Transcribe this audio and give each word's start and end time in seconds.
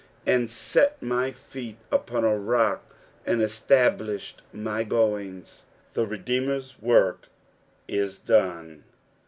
^^ 0.01 0.03
And 0.25 0.45
aft 0.45 0.99
tny 1.03 1.31
feet 1.31 1.77
upon 1.91 2.23
a 2.25 2.35
rock, 2.35 2.91
and 3.23 3.39
utahluhed 3.39 4.37
my 4.51 4.83
goiiig»." 4.83 5.61
The 5.93 6.07
Re 6.07 6.17
deemer's 6.17 6.81
work 6.81 7.27
is 7.87 8.17
dune. 8.17 8.83